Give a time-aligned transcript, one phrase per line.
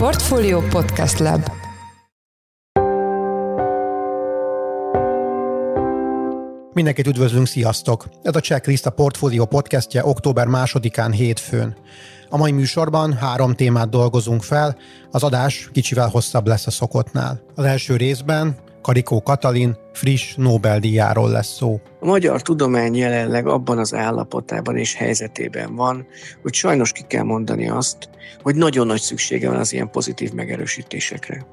[0.00, 1.50] Portfolio Podcast Lab
[6.72, 8.08] Mindenkit üdvözlünk, sziasztok!
[8.22, 11.76] Ez a Checklist a Portfolio podcastje október másodikán hétfőn.
[12.28, 14.76] A mai műsorban három témát dolgozunk fel,
[15.10, 17.40] az adás kicsivel hosszabb lesz a szokottnál.
[17.54, 21.80] Az első részben Karikó Katalin friss Nobel-díjáról lesz szó.
[22.00, 26.06] A magyar tudomány jelenleg abban az állapotában és helyzetében van,
[26.42, 28.08] hogy sajnos ki kell mondani azt,
[28.42, 31.46] hogy nagyon nagy szüksége van az ilyen pozitív megerősítésekre.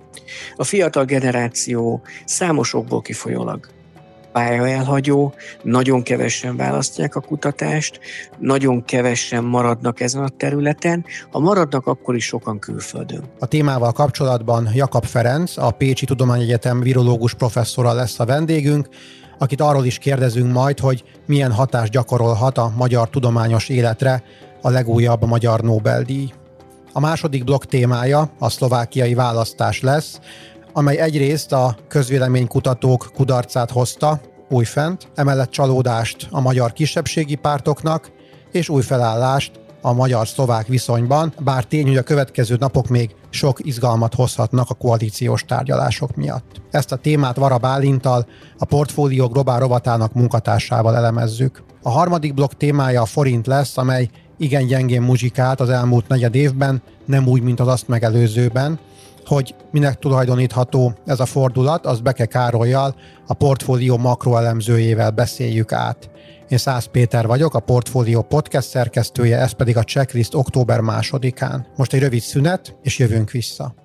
[0.56, 3.68] A fiatal generáció számosokból kifolyólag
[4.38, 5.34] pályaelhagyó,
[5.64, 8.00] nagyon kevesen választják a kutatást,
[8.40, 13.24] nagyon kevesen maradnak ezen a területen, ha maradnak, akkor is sokan külföldön.
[13.40, 18.90] A témával kapcsolatban Jakab Ferenc, a Pécsi Tudományegyetem virológus professzora lesz a vendégünk,
[19.38, 24.24] akit arról is kérdezünk majd, hogy milyen hatást gyakorolhat a magyar tudományos életre
[24.62, 26.32] a legújabb magyar Nobel-díj.
[26.94, 30.20] A második blokk témája a szlovákiai választás lesz,
[30.78, 38.12] amely egyrészt a közvéleménykutatók kudarcát hozta, újfent, emellett csalódást a magyar kisebbségi pártoknak,
[38.52, 44.14] és új felállást a magyar-szlovák viszonyban, bár tény, hogy a következő napok még sok izgalmat
[44.14, 46.62] hozhatnak a koalíciós tárgyalások miatt.
[46.72, 51.64] Ezt a témát Vara Bálintal, a Portfólió Globál rovatának munkatársával elemezzük.
[51.82, 56.82] A harmadik blokk témája a forint lesz, amely igen gyengén muzsikált az elmúlt negyed évben,
[57.06, 58.80] nem úgy, mint az azt megelőzőben,
[59.28, 62.96] hogy minek tulajdonítható ez a fordulat, az Beke Károlyjal,
[63.28, 66.10] a portfólió makroelemzőjével beszéljük át.
[66.50, 71.68] Én Szász Péter vagyok, a Portfólió podcast szerkesztője, ez pedig a checklist október másodikán.
[71.76, 73.76] Most egy rövid szünet, és jövünk vissza.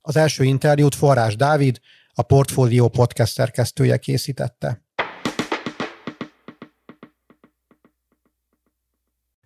[0.00, 1.78] Az első interjút Forrás Dávid,
[2.14, 4.89] a Portfólió podcast szerkesztője készítette.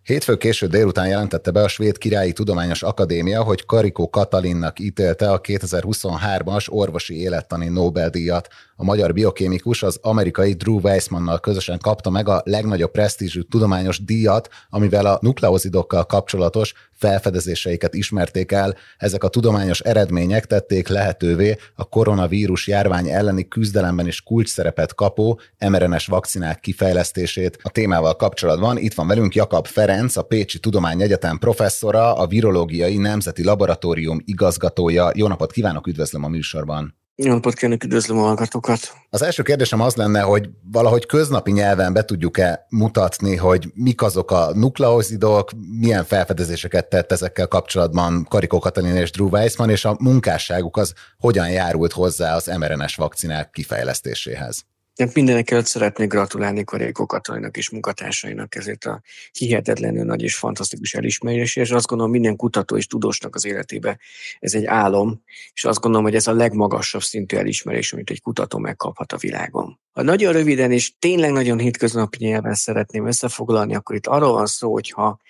[0.05, 5.41] Hétfő késő délután jelentette be a Svéd Királyi Tudományos Akadémia, hogy Karikó Katalinnak ítélte a
[5.41, 8.49] 2023-as orvosi élettani Nobel-díjat.
[8.77, 14.49] A magyar biokémikus az amerikai Drew Weissmannal közösen kapta meg a legnagyobb presztízsű tudományos díjat,
[14.71, 18.77] amivel a nukleozidokkal kapcsolatos felfedezéseiket ismerték el.
[18.97, 25.41] Ezek a tudományos eredmények tették lehetővé a koronavírus járvány elleni küzdelemben is kulcs szerepet kapó
[25.69, 27.59] mRNS vakcinák kifejlesztését.
[27.63, 33.45] A témával kapcsolatban itt van velünk Jakab Ferenc, a Pécsi Tudományegyetem professzora, a Virológiai Nemzeti
[33.45, 35.11] Laboratórium igazgatója.
[35.15, 37.04] Jó napot kívánok, üdvözlöm a műsorban!
[37.17, 38.93] Jó napot kívánok, üdvözlöm a hallgatókat!
[39.11, 44.31] Az első kérdésem az lenne, hogy valahogy köznapi nyelven be tudjuk-e mutatni, hogy mik azok
[44.31, 50.77] a nukleozidok, milyen felfedezéseket tett ezekkel kapcsolatban Karikó Katalin és Drew Weissman, és a munkásságuk
[50.77, 54.65] az hogyan járult hozzá az mRNS vakcinák kifejlesztéséhez?
[54.95, 59.01] Én mindenek előtt szeretnék gratulálni Karéko Katalinak és munkatársainak ezért a
[59.33, 63.99] hihetetlenül nagy és fantasztikus elismerésért, és azt gondolom minden kutató és tudósnak az életébe
[64.39, 65.23] ez egy álom,
[65.53, 69.79] és azt gondolom, hogy ez a legmagasabb szintű elismerés, amit egy kutató megkaphat a világon.
[69.95, 74.73] Ha nagyon röviden és tényleg nagyon hétköznapi nyelven szeretném összefoglalni, akkor itt arról van szó,
[74.73, 75.21] hogy ha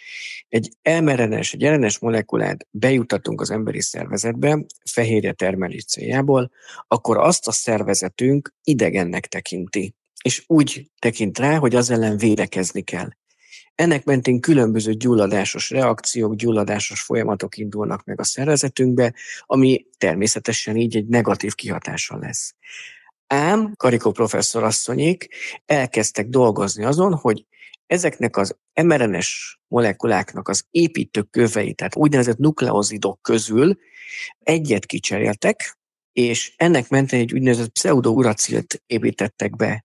[0.48, 6.50] egy elmerenes, egy ellenes molekulát bejutatunk az emberi szervezetbe fehérje termelés céljából,
[6.88, 13.08] akkor azt a szervezetünk idegennek tekinti, és úgy tekint rá, hogy az ellen védekezni kell.
[13.74, 21.06] Ennek mentén különböző gyulladásos reakciók, gyulladásos folyamatok indulnak meg a szervezetünkbe, ami természetesen így egy
[21.06, 22.54] negatív kihatással lesz.
[23.26, 25.28] Ám Karikó professzor asszonyék
[25.66, 27.46] elkezdtek dolgozni azon, hogy
[27.86, 33.78] ezeknek az mRNS molekuláknak az építő kövei, tehát úgynevezett nukleozidok közül
[34.38, 35.78] egyet kicseréltek,
[36.12, 39.84] és ennek mentén egy úgynevezett pseudouracilt építettek be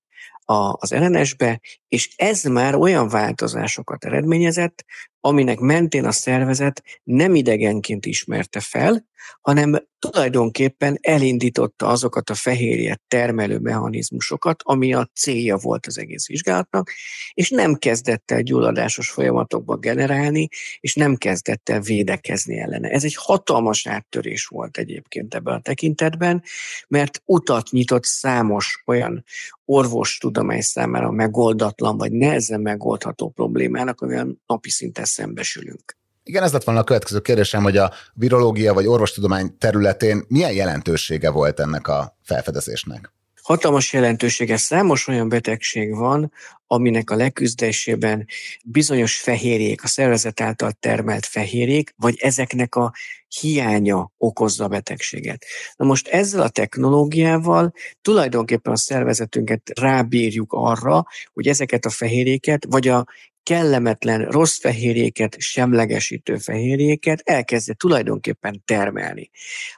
[0.71, 4.85] az RNS-be, és ez már olyan változásokat eredményezett,
[5.21, 9.07] aminek mentén a szervezet nem idegenként ismerte fel,
[9.41, 16.91] hanem tulajdonképpen elindította azokat a fehérje termelő mechanizmusokat, ami a célja volt az egész vizsgálatnak,
[17.33, 20.47] és nem kezdett el gyulladásos folyamatokba generálni,
[20.79, 22.89] és nem kezdett el védekezni ellene.
[22.89, 26.43] Ez egy hatalmas áttörés volt egyébként ebben a tekintetben,
[26.87, 29.23] mert utat nyitott számos olyan
[29.65, 35.97] orvostudomány számára megoldatlan, vagy nehezen megoldható problémának, amivel napi szinten szembesülünk.
[36.23, 41.29] Igen, ez lett volna a következő kérdésem, hogy a virológia vagy orvostudomány területén milyen jelentősége
[41.29, 43.11] volt ennek a felfedezésnek?
[43.49, 44.57] hatalmas jelentősége.
[44.57, 46.31] Számos olyan betegség van,
[46.67, 48.25] aminek a leküzdésében
[48.65, 52.93] bizonyos fehérjék, a szervezet által termelt fehérjék, vagy ezeknek a
[53.39, 55.45] hiánya okozza a betegséget.
[55.75, 62.87] Na most ezzel a technológiával tulajdonképpen a szervezetünket rábírjuk arra, hogy ezeket a fehérjéket, vagy
[62.87, 63.05] a
[63.43, 69.29] kellemetlen rossz fehérjéket, semlegesítő fehérjéket elkezdje tulajdonképpen termelni.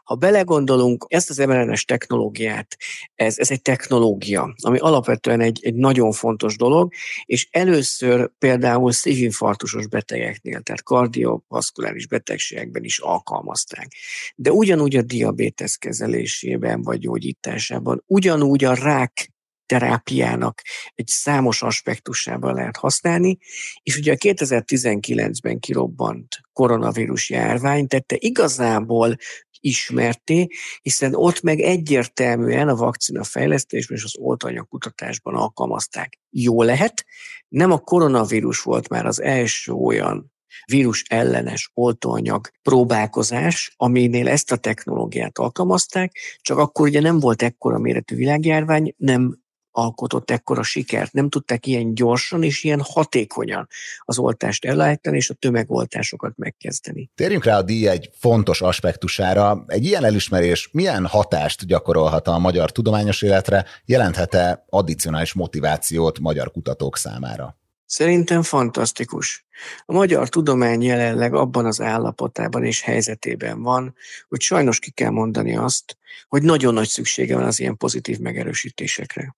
[0.03, 2.77] Ha belegondolunk, ezt az mRNS technológiát,
[3.15, 6.93] ez, ez egy technológia, ami alapvetően egy, egy nagyon fontos dolog,
[7.25, 13.87] és először például szívinfarktusos betegeknél, tehát kardiovaszkuláris betegségekben is alkalmazták.
[14.35, 19.31] De ugyanúgy a diabétesz kezelésében vagy gyógyításában, ugyanúgy a rák
[19.71, 20.61] terápiának
[20.95, 23.37] egy számos aspektusában lehet használni,
[23.83, 29.15] és ugye a 2019-ben kirobbant koronavírus járvány tette igazából
[29.59, 30.47] ismerté,
[30.81, 36.19] hiszen ott meg egyértelműen a vakcina fejlesztésben és az oltanyag kutatásban alkalmazták.
[36.29, 37.05] Jó lehet,
[37.47, 40.31] nem a koronavírus volt már az első olyan
[40.65, 47.79] vírus ellenes oltóanyag próbálkozás, aminél ezt a technológiát alkalmazták, csak akkor ugye nem volt ekkora
[47.79, 49.40] méretű világjárvány, nem
[49.71, 51.13] alkotott ekkora sikert.
[51.13, 53.67] Nem tudták ilyen gyorsan és ilyen hatékonyan
[53.99, 57.11] az oltást ellájtani és a tömegoltásokat megkezdeni.
[57.15, 59.63] Térjünk rá a díj egy fontos aspektusára.
[59.67, 66.97] Egy ilyen elismerés milyen hatást gyakorolhat a magyar tudományos életre, jelenthet-e addicionális motivációt magyar kutatók
[66.97, 67.59] számára?
[67.85, 69.45] Szerintem fantasztikus.
[69.85, 73.95] A magyar tudomány jelenleg abban az állapotában és helyzetében van,
[74.27, 75.97] hogy sajnos ki kell mondani azt,
[76.27, 79.35] hogy nagyon nagy szüksége van az ilyen pozitív megerősítésekre.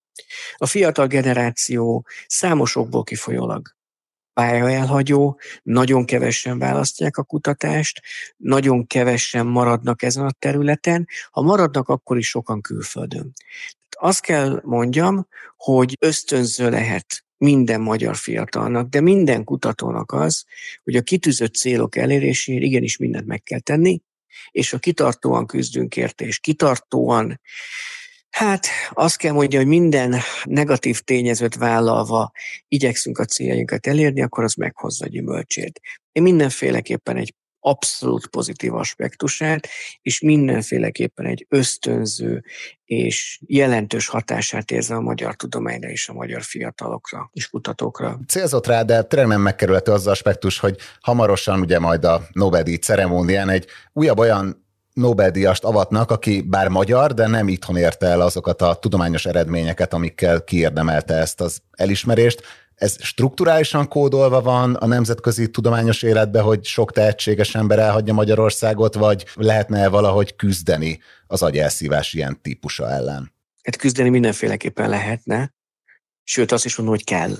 [0.55, 3.75] A fiatal generáció számosokból kifolyólag
[4.33, 8.01] pályaelhagyó, nagyon kevesen választják a kutatást,
[8.37, 13.33] nagyon kevesen maradnak ezen a területen, ha maradnak, akkor is sokan külföldön.
[13.89, 15.27] Azt kell mondjam,
[15.57, 20.45] hogy ösztönző lehet minden magyar fiatalnak, de minden kutatónak az,
[20.83, 24.01] hogy a kitűzött célok eléréséért igenis mindent meg kell tenni,
[24.51, 27.39] és ha kitartóan küzdünk érte, és kitartóan
[28.33, 32.31] Hát azt kell mondja, hogy minden negatív tényezőt vállalva
[32.67, 35.79] igyekszünk a céljainkat elérni, akkor az meghozza gyümölcsét.
[36.11, 39.67] Én mindenféleképpen egy abszolút pozitív aspektusát,
[40.01, 42.43] és mindenféleképpen egy ösztönző
[42.85, 48.19] és jelentős hatását érzem a magyar tudományra és a magyar fiatalokra és kutatókra.
[48.27, 53.49] Célzott rá, de tényleg nem megkerülhető az aspektus, hogy hamarosan ugye majd a Nobel-díj ceremónián
[53.49, 54.62] egy újabb olyan
[54.93, 60.43] Nobel-díjast avatnak, aki bár magyar, de nem itthon érte el azokat a tudományos eredményeket, amikkel
[60.43, 62.41] kiérdemelte ezt az elismerést.
[62.75, 69.25] Ez strukturálisan kódolva van a nemzetközi tudományos életbe, hogy sok tehetséges ember elhagyja Magyarországot, vagy
[69.35, 73.33] lehetne valahogy küzdeni az agyelszívás ilyen típusa ellen?
[73.63, 75.53] Hát küzdeni mindenféleképpen lehetne,
[76.23, 77.33] sőt azt is mondom, hogy kell.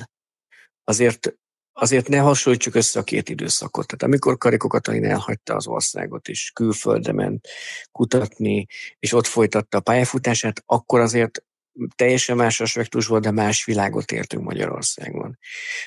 [0.83, 1.38] Azért
[1.73, 3.87] azért ne hasonlítsuk össze a két időszakot.
[3.87, 7.47] Tehát amikor Karikó Katalin elhagyta az országot, és külföldre ment
[7.91, 8.67] kutatni,
[8.99, 11.43] és ott folytatta a pályafutását, akkor azért
[11.95, 15.37] teljesen más aspektus volt, de más világot értünk Magyarországon.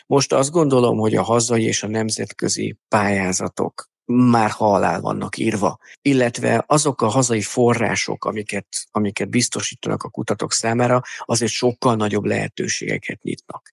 [0.06, 6.64] Most azt gondolom, hogy a hazai és a nemzetközi pályázatok már halál vannak írva, illetve
[6.66, 13.70] azok a hazai források, amiket, amiket biztosítanak a kutatók számára, azért sokkal nagyobb lehetőségeket nyitnak.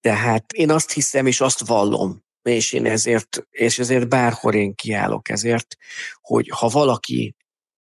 [0.00, 5.28] Tehát én azt hiszem, és azt vallom, és én ezért, és ezért bárhol én kiállok
[5.28, 5.76] ezért,
[6.20, 7.34] hogy ha valaki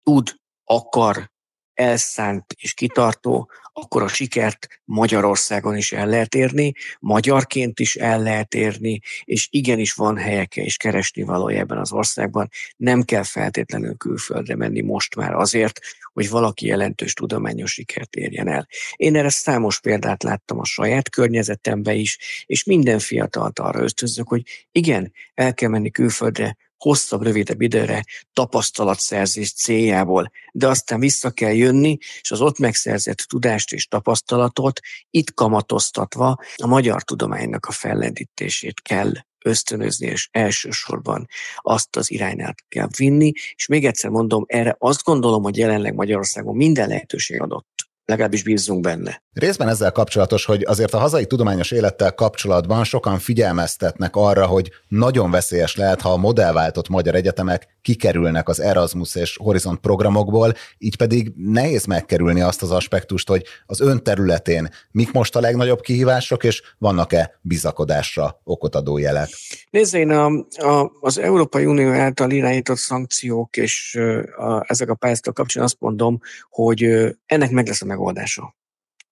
[0.02, 0.34] tud,
[0.64, 1.32] akar,
[1.74, 8.54] elszánt és kitartó, akkor a sikert Magyarországon is el lehet érni, magyarként is el lehet
[8.54, 12.48] érni, és igenis van helyeke és keresni valója ebben az országban.
[12.76, 15.80] Nem kell feltétlenül külföldre menni most már azért,
[16.12, 18.68] hogy valaki jelentős tudományos sikert érjen el.
[18.96, 24.42] Én erre számos példát láttam a saját környezetemben is, és minden fiatalt arra ösztönzök, hogy
[24.72, 31.98] igen, el kell menni külföldre, hosszabb, rövidebb időre tapasztalatszerzés céljából, de aztán vissza kell jönni,
[32.20, 39.12] és az ott megszerzett tudást és tapasztalatot itt kamatoztatva a magyar tudománynak a fellendítését kell
[39.44, 43.32] ösztönözni, és elsősorban azt az irányát kell vinni.
[43.54, 47.73] És még egyszer mondom, erre azt gondolom, hogy jelenleg Magyarországon minden lehetőség adott
[48.04, 49.22] legalábbis bízzunk benne.
[49.32, 55.30] Részben ezzel kapcsolatos, hogy azért a hazai tudományos élettel kapcsolatban sokan figyelmeztetnek arra, hogy nagyon
[55.30, 61.32] veszélyes lehet, ha a modellváltott magyar egyetemek kikerülnek az Erasmus és Horizont programokból, így pedig
[61.36, 66.62] nehéz megkerülni azt az aspektust, hogy az ön területén mik most a legnagyobb kihívások, és
[66.78, 69.28] vannak-e bizakodásra okot adó jelek?
[69.70, 73.98] Nézd, én a, a, az Európai Unió által irányított szankciók és
[74.36, 76.20] a, ezek a pályázatok kapcsán azt mondom,
[76.50, 76.86] hogy
[77.26, 78.56] ennek meg lesz a megoldása.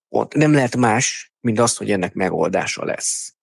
[0.09, 0.35] Pont.
[0.35, 3.35] Nem lehet más, mint az, hogy ennek megoldása lesz.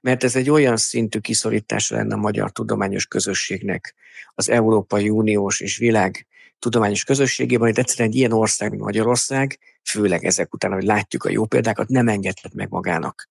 [0.00, 3.94] Mert ez egy olyan szintű kiszorítása lenne a magyar tudományos közösségnek,
[4.34, 6.26] az Európai Uniós és világ
[6.58, 11.30] tudományos közösségében, hogy egyszerűen egy ilyen ország, mint Magyarország, főleg ezek után, hogy látjuk a
[11.30, 13.28] jó példákat, nem engedhet meg magának.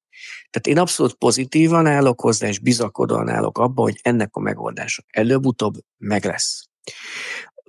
[0.49, 5.73] Tehát én abszolút pozitívan állok hozzá, és bizakodóan állok abba, hogy ennek a megoldása előbb-utóbb
[5.97, 6.67] meg lesz.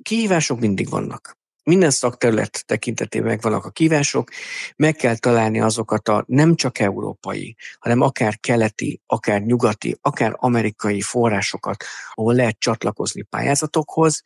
[0.02, 4.30] Kihívások mindig vannak minden szakterület tekintetében megvannak a kívások,
[4.76, 11.00] meg kell találni azokat a nem csak európai, hanem akár keleti, akár nyugati, akár amerikai
[11.00, 14.22] forrásokat, ahol lehet csatlakozni pályázatokhoz,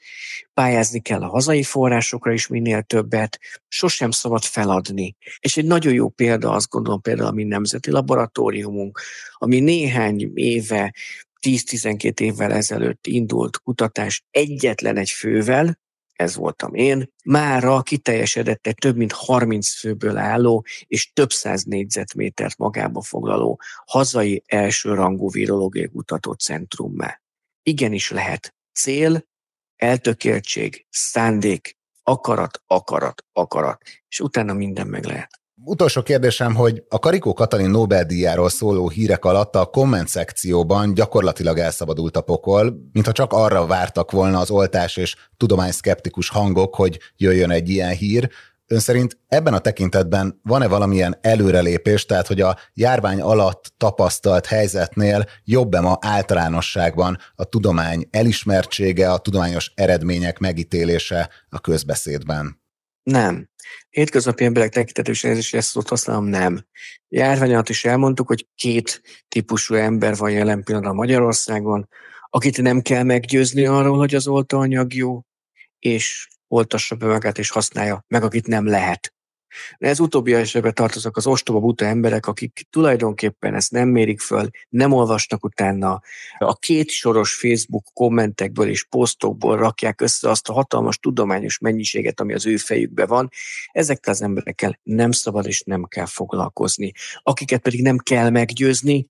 [0.55, 5.17] pályázni kell a hazai forrásokra is minél többet, sosem szabad feladni.
[5.39, 9.01] És egy nagyon jó példa, azt gondolom például a mi nemzeti laboratóriumunk,
[9.35, 10.95] ami néhány éve
[11.47, 15.79] 10-12 évvel ezelőtt indult kutatás egyetlen egy fővel,
[16.21, 22.57] ez voltam én, mára kiteljesedett egy több mint 30 főből álló és több száz négyzetmétert
[22.59, 27.21] magába foglaló hazai elsőrangú virológiai kutatócentrummá.
[27.63, 29.25] Igenis lehet cél,
[29.77, 35.41] eltökéltség, szándék, akarat, akarat, akarat, és utána minden meg lehet.
[35.65, 42.17] Utolsó kérdésem, hogy a Karikó Katalin Nobel-díjáról szóló hírek alatt a komment szekcióban gyakorlatilag elszabadult
[42.17, 47.69] a pokol, mintha csak arra vártak volna az oltás és tudományszkeptikus hangok, hogy jöjjön egy
[47.69, 48.31] ilyen hír.
[48.67, 55.25] Ön szerint ebben a tekintetben van-e valamilyen előrelépés, tehát hogy a járvány alatt tapasztalt helyzetnél
[55.45, 62.61] jobb-e ma általánosságban a tudomány elismertsége, a tudományos eredmények megítélése a közbeszédben?
[63.03, 63.49] Nem.
[63.91, 66.67] Hétköznapi emberek tekintetősen is ezt szót használom, nem.
[67.09, 71.89] Járványat is elmondtuk, hogy két típusú ember van jelen pillanatban Magyarországon,
[72.29, 75.23] akit nem kell meggyőzni arról, hogy az oltóanyag jó,
[75.79, 79.15] és oltassa be magát és használja, meg akit nem lehet.
[79.79, 84.49] De ez utóbbi esetben tartoznak az ostoba buta emberek, akik tulajdonképpen ezt nem mérik föl,
[84.69, 86.03] nem olvasnak utána,
[86.39, 92.35] a két soros Facebook kommentekből és posztokból rakják össze azt a hatalmas tudományos mennyiséget, ami
[92.35, 93.29] az ő fejükben van.
[93.73, 96.93] Ezekkel az emberekkel nem szabad és nem kell foglalkozni.
[97.23, 99.09] Akiket pedig nem kell meggyőzni,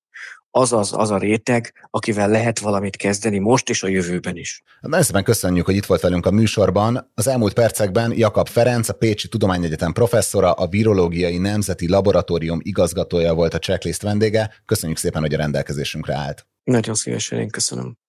[0.51, 4.63] az az, az a réteg, akivel lehet valamit kezdeni most és a jövőben is.
[4.81, 7.11] Nagyon szépen köszönjük, hogy itt volt velünk a műsorban.
[7.15, 13.55] Az elmúlt percekben Jakab Ferenc, a Pécsi Tudományegyetem professzora, a Virológiai Nemzeti Laboratórium igazgatója volt
[13.55, 14.55] a checklist vendége.
[14.65, 16.47] Köszönjük szépen, hogy a rendelkezésünkre állt.
[16.65, 18.00] Nagyon szívesen, én köszönöm.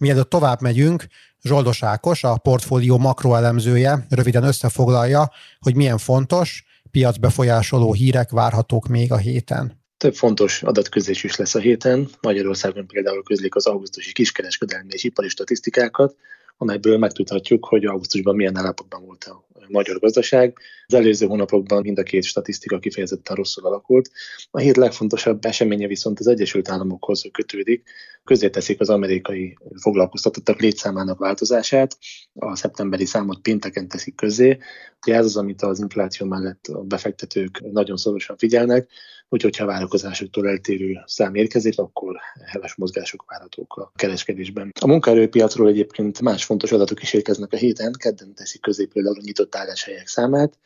[0.00, 1.06] Mielőtt tovább megyünk,
[1.42, 9.16] Zsoldos Ákos, a portfólió makroelemzője röviden összefoglalja, hogy milyen fontos, piacbefolyásoló hírek várhatók még a
[9.16, 9.82] héten.
[9.96, 12.08] Több fontos adatközlés is lesz a héten.
[12.20, 16.16] Magyarországon például közlik az augusztusi kiskereskedelmi és ipari statisztikákat,
[16.60, 20.58] amelyből megtudhatjuk, hogy augusztusban milyen állapotban volt a magyar gazdaság.
[20.86, 24.10] Az előző hónapokban mind a két statisztika kifejezetten rosszul alakult.
[24.50, 27.82] A hét legfontosabb eseménye viszont az Egyesült Államokhoz kötődik.
[28.24, 31.98] teszik az amerikai foglalkoztatottak létszámának változását.
[32.34, 34.58] A szeptemberi számot pénteken teszik közé.
[35.00, 38.90] Ez az, amit az infláció mellett a befektetők nagyon szorosan figyelnek
[39.30, 44.72] úgyhogy ha várakozásoktól eltérő szám érkezik, akkor heves mozgások várhatók a kereskedésben.
[44.80, 49.22] A munkaerőpiacról egyébként más fontos adatok is érkeznek a héten, kedden teszik közé például a
[49.24, 50.58] nyitott álláshelyek számát,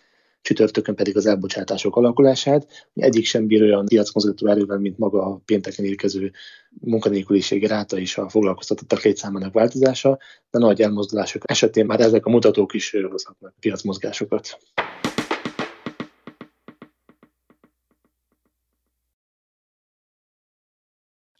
[0.45, 2.89] csütörtökön pedig az elbocsátások alakulását.
[2.95, 6.33] Egyik sem bír olyan piacmozgató erővel, mint maga a pénteken érkező
[6.81, 10.19] munkanélküliségi ráta és a foglalkoztatottak létszámának változása,
[10.51, 14.59] de nagy elmozdulások esetén már ezek a mutatók is hozhatnak piacmozgásokat.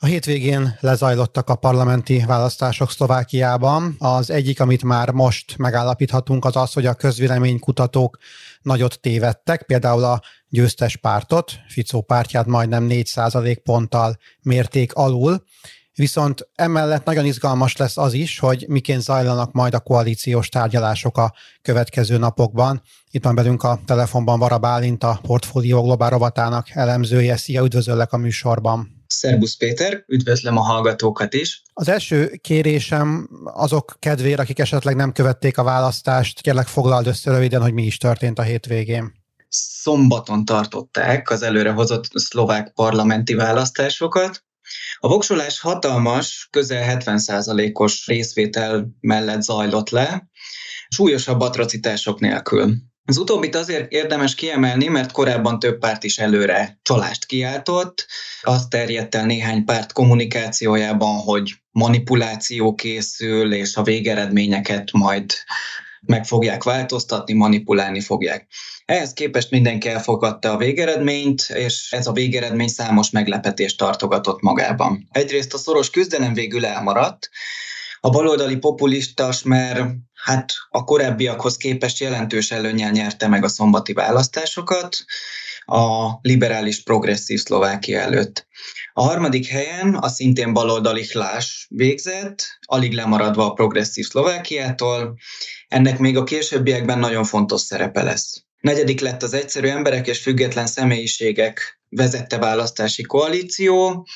[0.05, 3.97] A hétvégén lezajlottak a parlamenti választások Szlovákiában.
[3.99, 8.19] Az egyik, amit már most megállapíthatunk, az az, hogy a közvéleménykutatók
[8.63, 15.45] nagyot tévedtek, például a győztes pártot, Ficó pártját majdnem 4% ponttal mérték alul,
[15.97, 21.35] Viszont emellett nagyon izgalmas lesz az is, hogy miként zajlanak majd a koalíciós tárgyalások a
[21.63, 22.83] következő napokban.
[23.11, 27.37] Itt van belünk a telefonban Vara Bálint, a Portfólió Globál rovatának elemzője.
[27.37, 28.94] Szia, üdvözöllek a műsorban!
[29.15, 31.63] Szerbusz Péter, üdvözlöm a hallgatókat is.
[31.73, 37.63] Az első kérésem azok kedvére, akik esetleg nem követték a választást, kérlek foglald össze röviden,
[37.63, 39.13] hogy mi is történt a hétvégén.
[39.49, 44.45] Szombaton tartották az előrehozott szlovák parlamenti választásokat.
[44.99, 50.29] A voksolás hatalmas, közel 70%-os részvétel mellett zajlott le,
[50.89, 52.75] súlyosabb atrocitások nélkül.
[53.07, 58.07] Az utóbbit azért érdemes kiemelni, mert korábban több párt is előre csalást kiáltott.
[58.43, 65.33] Azt terjedt el néhány párt kommunikációjában, hogy manipuláció készül, és a végeredményeket majd
[66.07, 68.47] meg fogják változtatni, manipulálni fogják.
[68.85, 75.09] Ehhez képest mindenki elfogadta a végeredményt, és ez a végeredmény számos meglepetést tartogatott magában.
[75.11, 77.31] Egyrészt a szoros küzdelem végül elmaradt,
[78.01, 79.81] a baloldali populista mert
[80.25, 84.97] hát a korábbiakhoz képest jelentős előnyel nyerte meg a szombati választásokat
[85.65, 88.47] a liberális progresszív Szlovákia előtt.
[88.93, 95.17] A harmadik helyen a szintén baloldali Hlás végzett, alig lemaradva a progresszív Szlovákiától.
[95.69, 98.45] Ennek még a későbbiekben nagyon fontos szerepe lesz.
[98.65, 104.07] Negyedik lett az egyszerű emberek és független személyiségek vezette választási koalíció.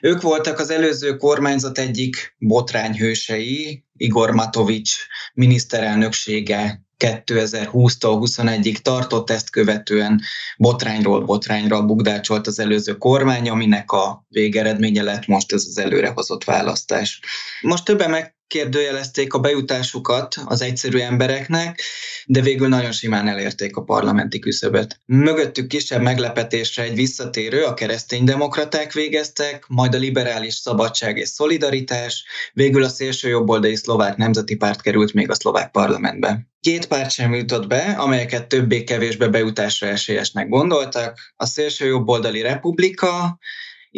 [0.00, 4.92] Ők voltak az előző kormányzat egyik botrányhősei, Igor Matovics
[5.34, 10.20] miniszterelnöksége 2020-tól 21-ig tartott, ezt követően
[10.56, 17.20] botrányról botrányra bugdácsolt az előző kormány, aminek a végeredménye lett most ez az előrehozott választás.
[17.60, 21.80] Most többen meg kérdőjelezték a bejutásukat az egyszerű embereknek,
[22.26, 25.00] de végül nagyon simán elérték a parlamenti küszöböt.
[25.06, 32.84] Mögöttük kisebb meglepetésre egy visszatérő, a kereszténydemokraták végeztek, majd a liberális szabadság és szolidaritás, végül
[32.84, 36.46] a szélső jobboldali szlovák nemzeti párt került még a szlovák parlamentbe.
[36.60, 43.38] Két párt sem jutott be, amelyeket többé-kevésbé bejutásra esélyesnek gondoltak, a szélső jobboldali republika,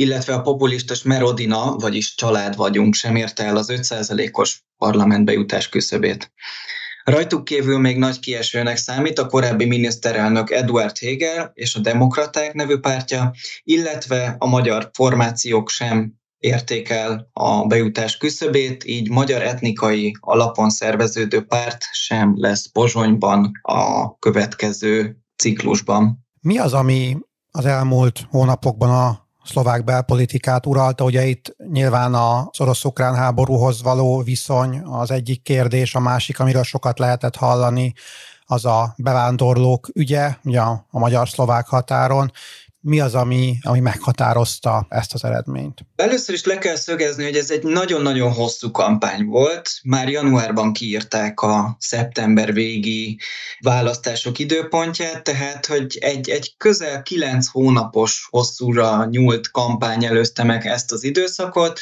[0.01, 6.33] illetve a populista Merodina, vagyis család vagyunk, sem érte el az 5%-os parlamentbe jutás küszöbét.
[7.05, 12.79] Rajtuk kívül még nagy kiesőnek számít a korábbi miniszterelnök Eduard Hegel és a Demokraták nevű
[12.79, 20.71] pártja, illetve a magyar formációk sem érték el a bejutás küszöbét, így magyar etnikai alapon
[20.71, 26.27] szerveződő párt sem lesz Pozsonyban a következő ciklusban.
[26.41, 27.17] Mi az, ami
[27.51, 31.05] az elmúlt hónapokban a szlovák belpolitikát uralta.
[31.05, 36.99] Ugye itt nyilván a orosz-ukrán háborúhoz való viszony az egyik kérdés, a másik, amiről sokat
[36.99, 37.93] lehetett hallani,
[38.45, 42.33] az a bevándorlók ügye, ugye a magyar-szlovák határon
[42.81, 45.79] mi az, ami, ami meghatározta ezt az eredményt?
[45.97, 49.71] Először is le kell szögezni, hogy ez egy nagyon-nagyon hosszú kampány volt.
[49.83, 53.19] Már januárban kiírták a szeptember végi
[53.61, 60.93] választások időpontját, tehát hogy egy, egy közel kilenc hónapos hosszúra nyúlt kampány előzte meg ezt
[60.93, 61.81] az időszakot,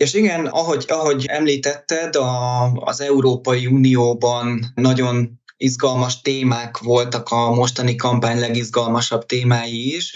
[0.00, 7.94] és igen, ahogy, ahogy említetted, a, az Európai Unióban nagyon izgalmas témák voltak a mostani
[7.94, 10.14] kampány legizgalmasabb témái is.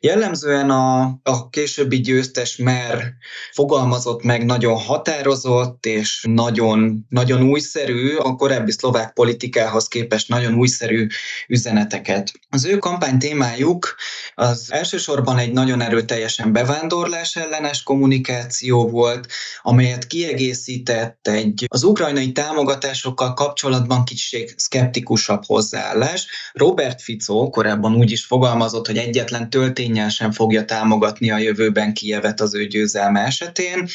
[0.00, 3.12] Jellemzően a, a későbbi győztes mer
[3.52, 11.06] fogalmazott meg nagyon határozott és nagyon, nagyon újszerű, a korábbi szlovák politikához képest nagyon újszerű
[11.48, 12.32] üzeneteket.
[12.50, 13.94] Az ő kampány témájuk
[14.34, 19.28] az elsősorban egy nagyon erőteljesen bevándorlás ellenes kommunikáció volt,
[19.62, 26.26] amelyet kiegészített egy az ukrajnai támogatásokkal kapcsolatban kicsit szkeptikusabb hozzáállás.
[26.52, 32.40] Robert Fico korábban úgy is fogalmazott, hogy egyetlen töltényel sem fogja támogatni a jövőben Kievet
[32.40, 33.88] az ő győzelme esetén.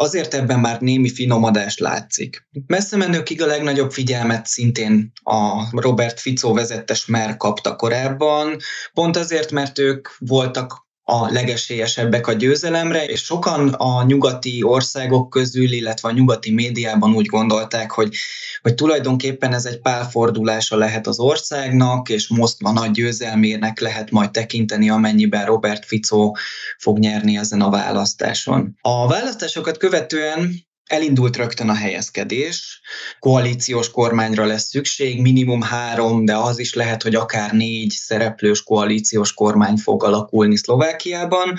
[0.00, 2.46] Azért ebben már némi finomadás látszik.
[2.66, 8.56] Messze menőkig a legnagyobb figyelmet szintén a Robert Fico vezettes Mer kapta korábban,
[8.92, 15.72] pont azért, mert ők voltak a legesélyesebbek a győzelemre, és sokan a nyugati országok közül,
[15.72, 18.14] illetve a nyugati médiában úgy gondolták, hogy,
[18.62, 24.90] hogy tulajdonképpen ez egy pálfordulása lehet az országnak, és Moszkva nagy győzelmének lehet majd tekinteni,
[24.90, 26.32] amennyiben Robert Fico
[26.78, 28.76] fog nyerni ezen a választáson.
[28.80, 32.80] A választásokat követően elindult rögtön a helyezkedés,
[33.18, 39.34] koalíciós kormányra lesz szükség, minimum három, de az is lehet, hogy akár négy szereplős koalíciós
[39.34, 41.58] kormány fog alakulni Szlovákiában,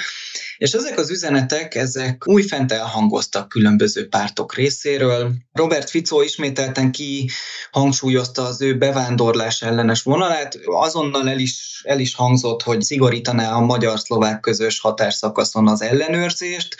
[0.57, 5.31] és ezek az üzenetek, ezek újfent elhangoztak különböző pártok részéről.
[5.51, 7.29] Robert Fico ismételten ki
[7.71, 13.59] hangsúlyozta az ő bevándorlás ellenes vonalát, azonnal el is, el is hangzott, hogy szigorítaná a
[13.59, 16.75] magyar-szlovák közös határszakaszon az ellenőrzést,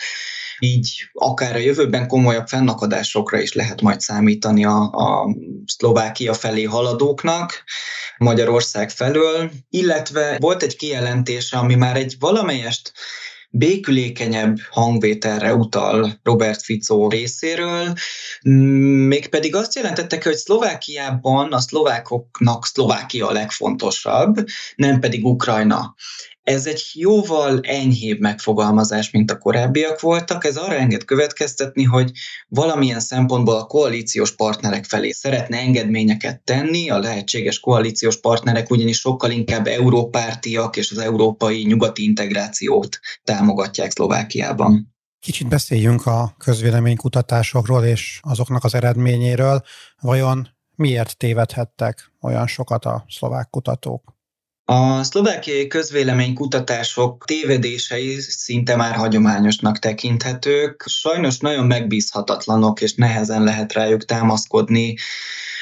[0.60, 7.64] így akár a jövőben komolyabb fennakadásokra is lehet majd számítani a, a Szlovákia felé haladóknak,
[8.18, 12.92] Magyarország felől, illetve volt egy kijelentése, ami már egy valamelyest
[13.52, 17.94] békülékenyebb hangvételre utal Robert Fico részéről,
[19.08, 24.36] mégpedig azt jelentette hogy Szlovákiában a szlovákoknak Szlovákia a legfontosabb,
[24.76, 25.96] nem pedig Ukrajna.
[26.50, 30.46] Ez egy jóval enyhébb megfogalmazás, mint a korábbiak voltak.
[30.46, 32.12] Ez arra enged következtetni, hogy
[32.48, 36.90] valamilyen szempontból a koalíciós partnerek felé szeretne engedményeket tenni.
[36.90, 44.96] A lehetséges koalíciós partnerek ugyanis sokkal inkább európártiak és az európai nyugati integrációt támogatják Szlovákiában.
[45.20, 49.62] Kicsit beszéljünk a közvéleménykutatásokról és azoknak az eredményéről.
[50.00, 54.19] Vajon miért tévedhettek olyan sokat a szlovák kutatók?
[54.72, 60.84] A szlovákiai közvéleménykutatások tévedései szinte már hagyományosnak tekinthetők.
[60.88, 64.96] Sajnos nagyon megbízhatatlanok, és nehezen lehet rájuk támaszkodni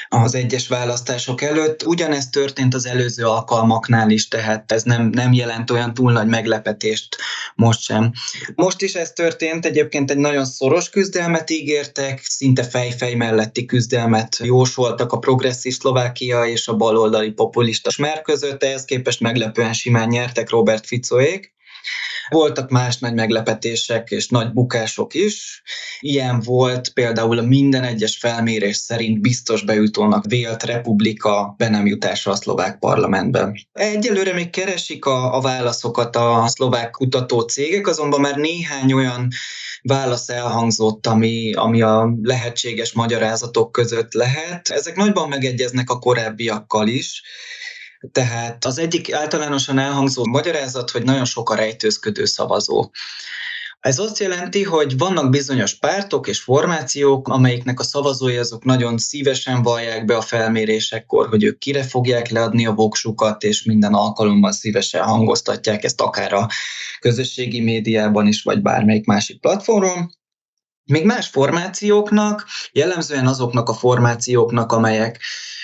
[0.10, 1.86] az egyes választások előtt.
[1.86, 7.18] Ugyanezt történt az előző alkalmaknál is, tehát ez nem, nem jelent olyan túl nagy meglepetést
[7.56, 8.12] most sem.
[8.56, 15.12] Most is ez történt, egyébként egy nagyon szoros küzdelmet ígértek, szinte fejfej melletti küzdelmet jósoltak
[15.12, 20.86] a progresszív Szlovákia és a baloldali populista smer között, ehhez képest meglepően simán nyertek Robert
[20.86, 21.56] Ficoék.
[22.30, 25.62] Voltak más nagy meglepetések és nagy bukások is.
[26.00, 32.32] Ilyen volt például a minden egyes felmérés szerint biztos bejutónak vélt republika be nem jutása
[32.32, 33.54] a szlovák parlamentben.
[33.74, 39.28] Egyelőre még keresik a, a válaszokat a szlovák kutató cégek, azonban már néhány olyan
[39.82, 44.70] válasz elhangzott, ami, ami a lehetséges magyarázatok között lehet.
[44.70, 47.22] Ezek nagyban megegyeznek a korábbiakkal is,
[48.12, 52.90] tehát az egyik általánosan elhangzó magyarázat, hogy nagyon sok a rejtőzködő szavazó.
[53.80, 59.62] Ez azt jelenti, hogy vannak bizonyos pártok és formációk, amelyiknek a szavazói azok nagyon szívesen
[59.62, 65.04] vallják be a felmérésekkor, hogy ők kire fogják leadni a voksukat, és minden alkalommal szívesen
[65.04, 66.48] hangoztatják ezt akár a
[67.00, 70.16] közösségi médiában is, vagy bármelyik másik platformon.
[70.88, 75.20] Még más formációknak, jellemzően azoknak a formációknak, amelyek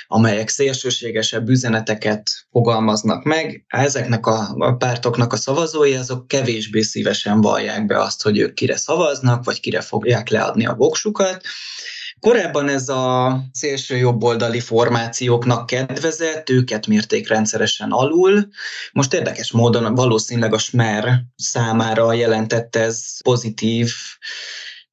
[0.07, 3.65] amelyek szélsőségesebb üzeneteket fogalmaznak meg.
[3.67, 9.43] Ezeknek a pártoknak a szavazói, azok kevésbé szívesen vallják be azt, hogy ők kire szavaznak,
[9.43, 11.41] vagy kire fogják leadni a voksukat.
[12.19, 18.47] Korábban ez a szélső jobboldali formációknak kedvezett, őket mérték rendszeresen alul.
[18.91, 23.91] Most érdekes módon valószínűleg a Smer számára jelentette ez pozitív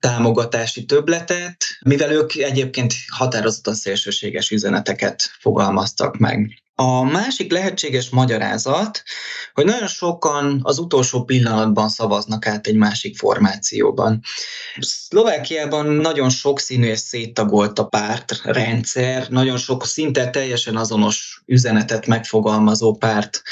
[0.00, 6.62] támogatási töbletet, mivel ők egyébként határozottan szélsőséges üzeneteket fogalmaztak meg.
[6.82, 9.02] A másik lehetséges magyarázat,
[9.54, 14.20] hogy nagyon sokan az utolsó pillanatban szavaznak át egy másik formációban.
[14.78, 23.42] Szlovákiában nagyon sokszínű és széttagolt a pártrendszer, nagyon sok szinte teljesen azonos üzenetet megfogalmazó párt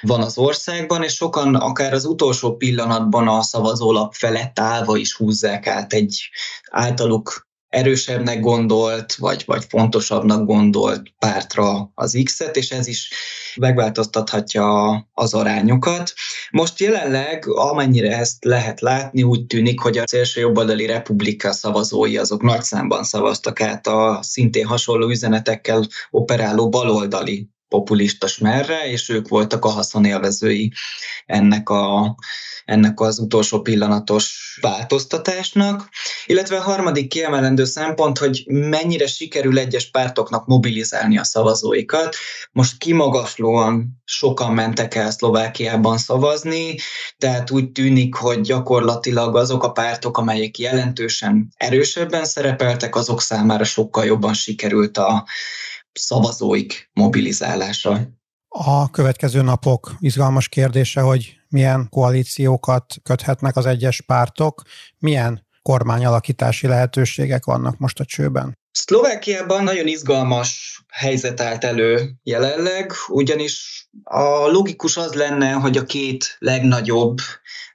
[0.00, 5.66] van az országban, és sokan akár az utolsó pillanatban a szavazólap felett állva is húzzák
[5.66, 6.28] át egy
[6.70, 13.12] általuk erősebbnek gondolt, vagy, vagy fontosabbnak gondolt pártra az X-et, és ez is
[13.56, 16.12] megváltoztathatja az arányokat.
[16.50, 22.42] Most jelenleg, amennyire ezt lehet látni, úgy tűnik, hogy a szélső jobboldali republika szavazói azok
[22.42, 29.64] nagy számban szavaztak át a szintén hasonló üzenetekkel operáló baloldali populista smerre, és ők voltak
[29.64, 30.72] a haszonélvezői
[31.26, 32.14] ennek, a,
[32.66, 35.88] ennek az utolsó pillanatos változtatásnak.
[36.26, 42.16] Illetve a harmadik kiemelendő szempont, hogy mennyire sikerül egyes pártoknak mobilizálni a szavazóikat.
[42.52, 46.74] Most kimagaslóan sokan mentek el Szlovákiában szavazni,
[47.18, 54.04] tehát úgy tűnik, hogy gyakorlatilag azok a pártok, amelyek jelentősen erősebben szerepeltek, azok számára sokkal
[54.04, 55.24] jobban sikerült a
[55.92, 58.15] szavazóik mobilizálása.
[58.58, 64.62] A következő napok izgalmas kérdése, hogy milyen koalíciókat köthetnek az egyes pártok,
[64.98, 68.58] milyen kormányalakítási lehetőségek vannak most a csőben?
[68.70, 76.36] Szlovákiában nagyon izgalmas helyzet állt elő jelenleg, ugyanis a logikus az lenne, hogy a két
[76.38, 77.16] legnagyobb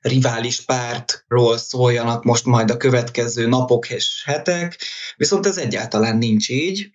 [0.02, 4.80] rivális pártról szóljanak most majd a következő napok és hetek,
[5.17, 6.89] viszont ez egyáltalán nincs így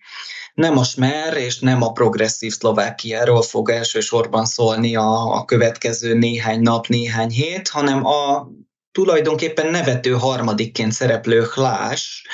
[0.57, 6.61] nem a Smer és nem a progresszív Szlovákiáról fog elsősorban szólni a, a következő néhány
[6.61, 8.47] nap, néhány hét, hanem a
[8.91, 12.27] tulajdonképpen nevető harmadikként szereplő Hlás,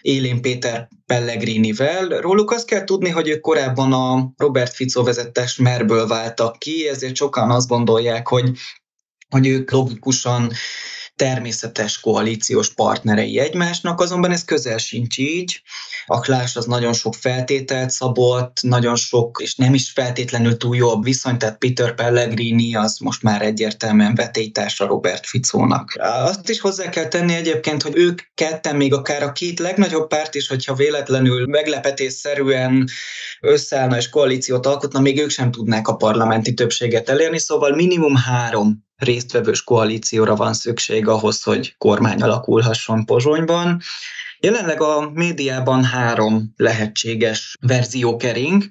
[0.00, 2.08] Élén Péter Pellegrinivel.
[2.08, 7.16] Róluk azt kell tudni, hogy ők korábban a Robert Fico vezette Smerből váltak ki, ezért
[7.16, 8.50] sokan azt gondolják, hogy,
[9.28, 10.52] hogy ők logikusan
[11.16, 15.62] természetes koalíciós partnerei egymásnak, azonban ez közel sincs így.
[16.06, 21.04] A Klás az nagyon sok feltételt szabott, nagyon sok, és nem is feltétlenül túl jobb
[21.04, 25.96] viszony, tehát Peter Pellegrini az most már egyértelműen vetélytársa Robert Ficónak.
[26.00, 30.34] Azt is hozzá kell tenni egyébként, hogy ők ketten, még akár a két legnagyobb párt
[30.34, 32.88] is, hogyha véletlenül meglepetésszerűen
[33.40, 38.83] összeállna és koalíciót alkotna, még ők sem tudnák a parlamenti többséget elérni, szóval minimum három
[38.96, 43.80] résztvevős koalícióra van szükség ahhoz, hogy kormány alakulhasson Pozsonyban.
[44.40, 48.64] Jelenleg a médiában három lehetséges verzió kering.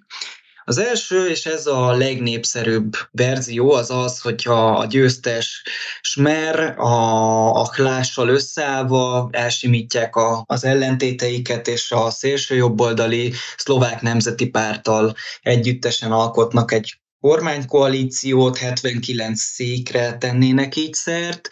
[0.66, 5.64] Az első, és ez a legnépszerűbb verzió, az az, hogyha a győztes
[6.02, 14.50] Smer a, a klással összeállva elsimítják a, az ellentéteiket, és a szélső jobboldali szlovák nemzeti
[14.50, 21.50] párttal együttesen alkotnak egy kormánykoalíciót, 79 székre tennének így szert,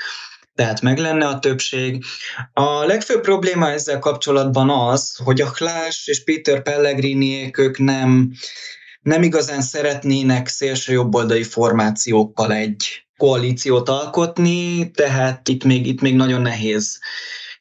[0.56, 2.04] tehát meg lenne a többség.
[2.54, 8.32] A legfőbb probléma ezzel kapcsolatban az, hogy a Klás és Peter Pellegrini ők nem,
[9.02, 17.00] nem igazán szeretnének szélsőjobboldali formációkkal egy koalíciót alkotni, tehát itt még, itt még nagyon nehéz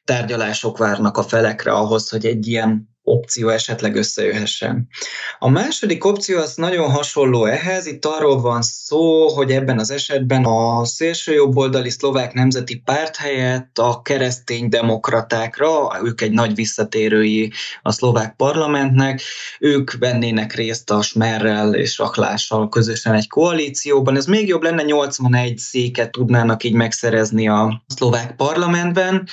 [0.03, 4.87] tárgyalások várnak a felekre ahhoz, hogy egy ilyen opció esetleg összejöhessen.
[5.39, 10.43] A második opció az nagyon hasonló ehhez, itt arról van szó, hogy ebben az esetben
[10.43, 18.35] a szélsőjobboldali szlovák nemzeti párt helyett a keresztény demokratákra, ők egy nagy visszatérői a szlovák
[18.35, 19.21] parlamentnek,
[19.59, 24.15] ők vennének részt a Smerrel és Aklással közösen egy koalícióban.
[24.15, 29.27] Ez még jobb lenne, 81 széket tudnának így megszerezni a szlovák parlamentben,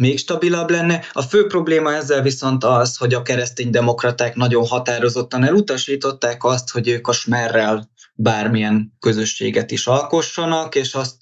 [0.00, 1.04] még stabilabb lenne.
[1.12, 6.88] A fő probléma ezzel viszont az, hogy a keresztény demokraták nagyon határozottan elutasították azt, hogy
[6.88, 11.18] ők a smerrel bármilyen közösséget is alkossanak, és azt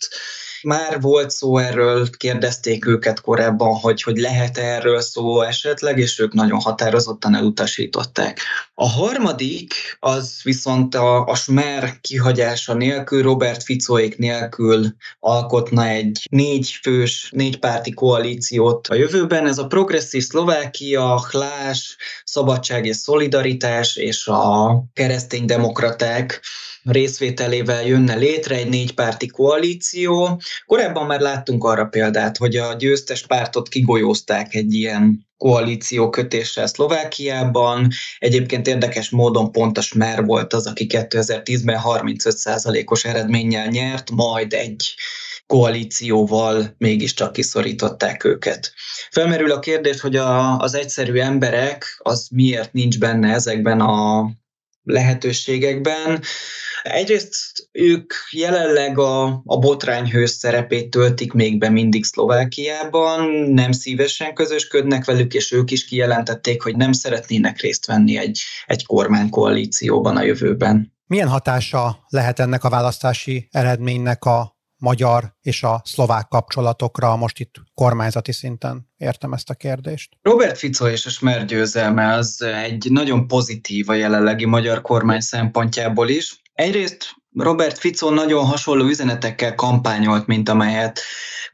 [0.65, 6.33] már volt szó erről, kérdezték őket korábban, hogy, hogy lehet erről szó esetleg, és ők
[6.33, 8.41] nagyon határozottan elutasították.
[8.75, 16.79] A harmadik, az viszont a, a Smer kihagyása nélkül, Robert Ficóék nélkül alkotna egy négy
[16.83, 19.47] fős, négy párti koalíciót a jövőben.
[19.47, 26.43] Ez a progresszív Szlovákia, Hlás, Szabadság és Szolidaritás és a keresztény demokraták
[26.85, 30.41] részvételével jönne létre egy négypárti koalíció.
[30.67, 37.89] Korábban már láttunk arra példát, hogy a győztes pártot kigolyózták egy ilyen koalíció kötéssel Szlovákiában.
[38.19, 44.95] Egyébként érdekes módon pont a Smer volt az, aki 2010-ben 35%-os eredménnyel nyert, majd egy
[45.47, 48.73] koalícióval mégiscsak kiszorították őket.
[49.11, 54.31] Felmerül a kérdés, hogy a, az egyszerű emberek, az miért nincs benne ezekben a
[54.85, 56.23] lehetőségekben.
[56.83, 65.05] Egyrészt ők jelenleg a, a botrányhős szerepét töltik még be mindig Szlovákiában, nem szívesen közösködnek
[65.05, 70.93] velük, és ők is kijelentették, hogy nem szeretnének részt venni egy, egy kormánykoalícióban a jövőben.
[71.07, 74.54] Milyen hatása lehet ennek a választási eredménynek a
[74.85, 78.89] magyar és a szlovák kapcsolatokra most itt kormányzati szinten?
[78.97, 80.17] Értem ezt a kérdést.
[80.23, 86.09] Robert Fico és a Smer győzelme az egy nagyon pozitív a jelenlegi magyar kormány szempontjából
[86.09, 86.41] is.
[86.53, 91.01] Egyrészt Robert Fico nagyon hasonló üzenetekkel kampányolt, mint amelyet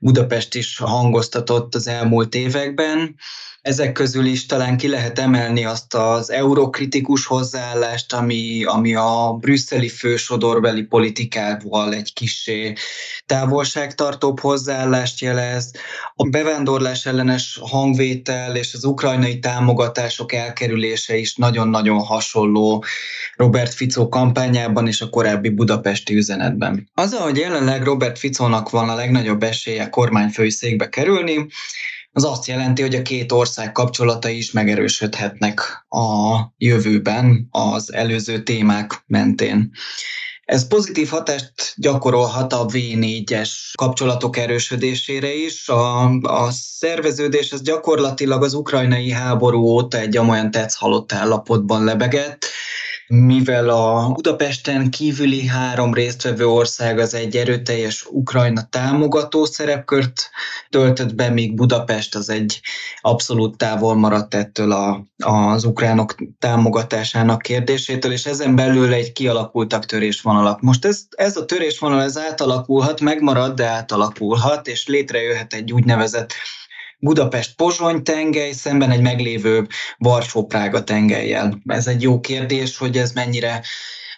[0.01, 3.17] Budapest is hangoztatott az elmúlt években.
[3.63, 9.89] Ezek közül is talán ki lehet emelni azt az eurokritikus hozzáállást, ami, ami a brüsszeli
[9.89, 12.73] fősodorbeli politikával egy kisé
[13.27, 15.71] távolságtartóbb hozzáállást jelez.
[16.15, 22.85] A bevándorlás ellenes hangvétel és az ukrajnai támogatások elkerülése is nagyon-nagyon hasonló
[23.37, 26.91] Robert Fico kampányában és a korábbi budapesti üzenetben.
[26.95, 31.47] Az, hogy jelenleg Robert Ficónak van a legnagyobb esélye kormányfői székbe kerülni,
[32.13, 39.03] az azt jelenti, hogy a két ország kapcsolatai is megerősödhetnek a jövőben az előző témák
[39.07, 39.71] mentén.
[40.45, 45.69] Ez pozitív hatást gyakorolhat a V4-es kapcsolatok erősödésére is.
[45.69, 52.47] A, a szerveződés ez gyakorlatilag az ukrajnai háború óta egy olyan tetsz halott állapotban lebegett,
[53.13, 60.31] mivel a Budapesten kívüli három résztvevő ország az egy erőteljes Ukrajna támogató szerepkört
[60.69, 62.61] töltött be, míg Budapest az egy
[63.01, 70.61] abszolút távol maradt ettől a, az ukránok támogatásának kérdésétől, és ezen belül egy kialakultak törésvonalak.
[70.61, 76.33] Most ez, ez a törésvonal ez átalakulhat, megmarad, de átalakulhat, és létrejöhet egy úgynevezett
[77.01, 79.67] Budapest-Pozsony tengely szemben egy meglévő
[79.99, 81.61] Varsó-Prága tengelyel.
[81.67, 83.63] Ez egy jó kérdés, hogy ez mennyire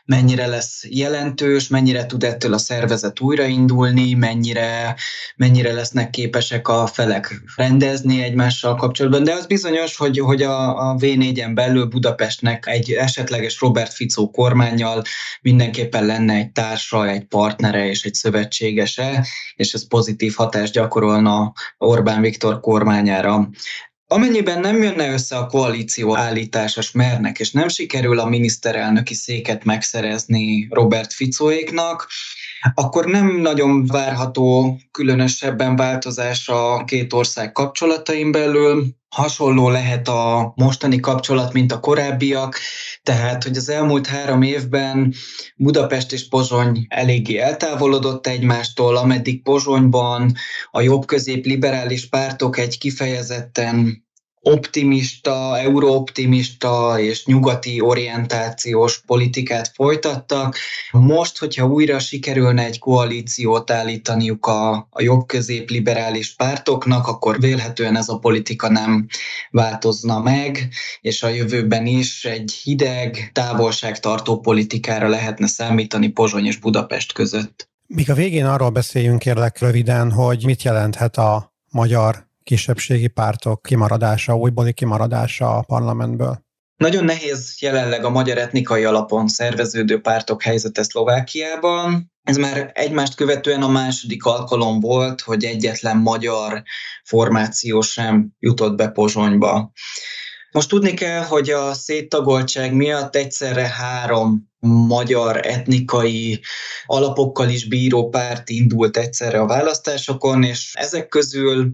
[0.04, 4.96] mennyire lesz jelentős, mennyire tud ettől a szervezet újraindulni, mennyire,
[5.36, 9.24] mennyire lesznek képesek a felek rendezni egymással kapcsolatban.
[9.24, 15.02] De az bizonyos, hogy, hogy a, a V4-en belül Budapestnek egy esetleges Robert Ficó kormányjal
[15.40, 22.20] mindenképpen lenne egy társa, egy partnere és egy szövetségese, és ez pozitív hatást gyakorolna Orbán
[22.20, 23.48] Viktor kormányára.
[24.12, 30.66] Amennyiben nem jönne össze a koalíció állítása Smernek, és nem sikerül a miniszterelnöki széket megszerezni
[30.70, 32.08] Robert Ficóéknak,
[32.74, 38.86] akkor nem nagyon várható különösebben változás a két ország kapcsolataim belül.
[39.12, 42.58] Hasonló lehet a mostani kapcsolat, mint a korábbiak,
[43.02, 45.14] tehát, hogy az elmúlt három évben
[45.56, 50.32] Budapest és Pozsony eléggé eltávolodott egymástól, ameddig Pozsonyban
[50.70, 54.04] a jobb-közép liberális pártok egy kifejezetten
[54.42, 60.56] optimista, euróoptimista és nyugati orientációs politikát folytattak.
[60.90, 68.08] Most, hogyha újra sikerülne egy koalíciót állítaniuk a, a jobb-közép liberális pártoknak, akkor vélhetően ez
[68.08, 69.06] a politika nem
[69.50, 70.68] változna meg,
[71.00, 77.70] és a jövőben is egy hideg, távolságtartó politikára lehetne számítani Pozsony és Budapest között.
[77.86, 84.36] Míg a végén arról beszéljünk kérlek röviden, hogy mit jelenthet a magyar kisebbségi pártok kimaradása,
[84.36, 86.44] újbóli kimaradása a parlamentből?
[86.76, 92.12] Nagyon nehéz jelenleg a magyar etnikai alapon szerveződő pártok helyzete Szlovákiában.
[92.22, 96.62] Ez már egymást követően a második alkalom volt, hogy egyetlen magyar
[97.04, 99.72] formáció sem jutott be Pozsonyba.
[100.52, 104.50] Most tudni kell, hogy a széttagoltság miatt egyszerre három
[104.88, 106.40] magyar etnikai
[106.84, 111.72] alapokkal is bíró párt indult egyszerre a választásokon, és ezek közül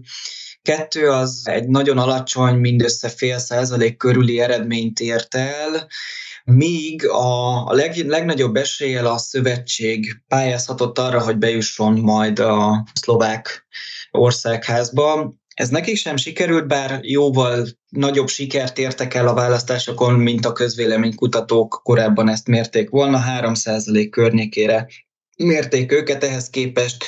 [0.61, 5.87] Kettő az egy nagyon alacsony, mindössze fél százalék körüli eredményt ért el,
[6.43, 13.67] míg a, a leg, legnagyobb eséllyel a szövetség pályázhatott arra, hogy bejusson majd a szlovák
[14.11, 15.33] országházba.
[15.53, 21.81] Ez nekik sem sikerült, bár jóval nagyobb sikert értek el a választásokon, mint a közvéleménykutatók
[21.83, 24.87] korábban ezt mérték volna, 3% környékére
[25.37, 27.05] mérték őket, ehhez képest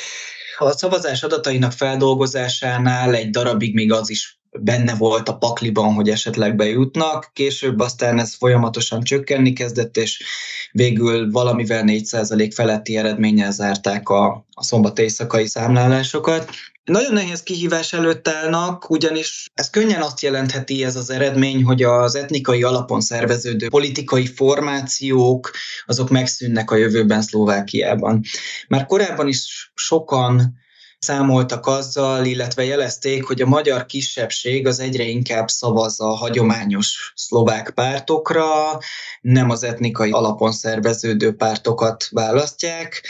[0.68, 6.56] a szavazás adatainak feldolgozásánál egy darabig még az is benne volt a pakliban, hogy esetleg
[6.56, 10.24] bejutnak, később aztán ez folyamatosan csökkenni kezdett, és
[10.72, 16.50] végül valamivel 4% feletti eredménnyel zárták a, a szombat éjszakai számlálásokat.
[16.84, 22.16] Nagyon nehéz kihívás előtt állnak, ugyanis ez könnyen azt jelentheti ez az eredmény, hogy az
[22.16, 25.52] etnikai alapon szerveződő politikai formációk
[25.86, 28.22] azok megszűnnek a jövőben Szlovákiában.
[28.68, 30.60] Már korábban is sokan
[31.06, 37.70] számoltak azzal, illetve jelezték, hogy a magyar kisebbség az egyre inkább szavaz a hagyományos szlovák
[37.70, 38.80] pártokra,
[39.22, 43.08] nem az etnikai alapon szerveződő pártokat választják,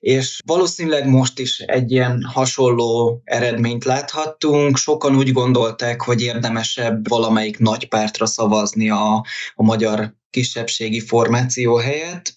[0.00, 4.76] és valószínűleg most is egy ilyen hasonló eredményt láthattunk.
[4.76, 9.24] Sokan úgy gondolták, hogy érdemesebb valamelyik nagy pártra szavazni a,
[9.54, 12.32] a magyar kisebbségi formáció helyett.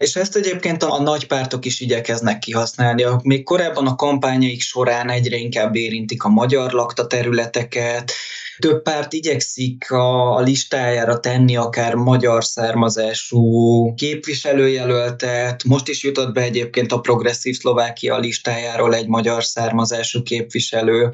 [0.00, 3.04] És ezt egyébként a, nagy pártok is igyekeznek kihasználni.
[3.22, 8.12] Még korábban a kampányaik során egyre inkább érintik a magyar lakta területeket,
[8.58, 15.64] több párt igyekszik a, a listájára tenni akár magyar származású képviselőjelöltet.
[15.64, 21.10] Most is jutott be egyébként a progresszív Szlovákia listájáról egy magyar származású képviselő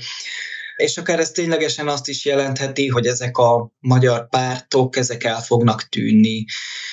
[0.76, 5.82] és akár ez ténylegesen azt is jelentheti, hogy ezek a magyar pártok, ezek el fognak
[5.82, 6.44] tűnni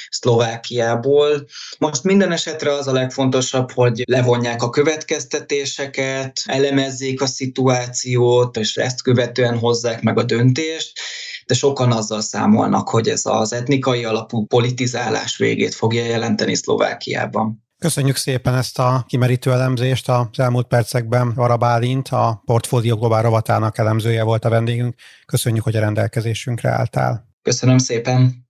[0.09, 1.45] Szlovákiából.
[1.77, 9.01] Most minden esetre az a legfontosabb, hogy levonják a következtetéseket, elemezzék a szituációt, és ezt
[9.01, 10.99] követően hozzák meg a döntést
[11.45, 17.63] de sokan azzal számolnak, hogy ez az etnikai alapú politizálás végét fogja jelenteni Szlovákiában.
[17.83, 20.09] Köszönjük szépen ezt a kimerítő elemzést.
[20.09, 24.95] Az elmúlt percekben Vara Bálint, a Portfólió Globál rovatának elemzője volt a vendégünk.
[25.25, 27.27] Köszönjük, hogy a rendelkezésünkre álltál.
[27.41, 28.47] Köszönöm szépen.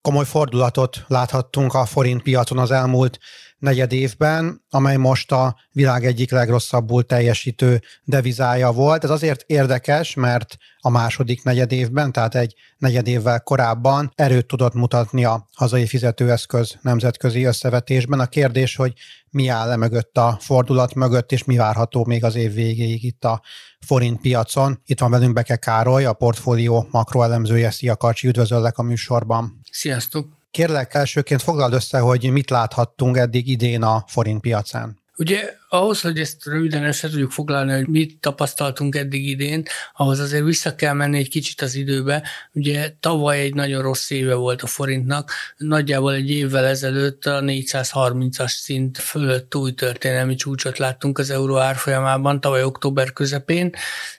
[0.00, 3.18] Komoly fordulatot láthattunk a forint piacon az elmúlt
[3.60, 9.04] negyed évben, amely most a világ egyik legrosszabbul teljesítő devizája volt.
[9.04, 14.74] Ez azért érdekes, mert a második negyed évben, tehát egy negyed évvel korábban erőt tudott
[14.74, 18.20] mutatni a hazai fizetőeszköz nemzetközi összevetésben.
[18.20, 18.92] A kérdés, hogy
[19.30, 23.24] mi áll le mögött a fordulat mögött, és mi várható még az év végéig itt
[23.24, 23.42] a
[23.80, 24.80] forint piacon.
[24.86, 27.70] Itt van velünk Beke Károly, a portfólió makroelemzője.
[27.70, 29.60] Szia Karcsi, üdvözöllek a műsorban.
[29.70, 30.39] Sziasztok!
[30.50, 34.98] Kérlek elsőként foglald össze, hogy mit láthattunk eddig idén a forint piacán.
[35.16, 40.44] Ugye ahhoz, hogy ezt röviden össze tudjuk foglalni, hogy mit tapasztaltunk eddig idén, ahhoz azért
[40.44, 42.22] vissza kell menni egy kicsit az időbe.
[42.52, 48.50] Ugye tavaly egy nagyon rossz éve volt a forintnak, nagyjából egy évvel ezelőtt a 430-as
[48.50, 53.70] szint fölött új történelmi csúcsot láttunk az euró árfolyamában, tavaly október közepén,